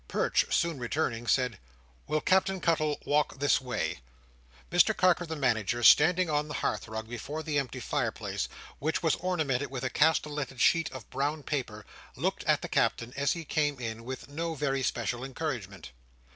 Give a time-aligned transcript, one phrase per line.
[0.07, 1.59] Perch, soon returning, said,
[2.07, 3.99] "Will Captain Cuttle walk this way?"
[4.71, 9.13] Mr Carker the Manager, standing on the hearth rug before the empty fireplace, which was
[9.17, 11.85] ornamented with a castellated sheet of brown paper,
[12.15, 15.91] looked at the Captain as he came in, with no very special encouragement.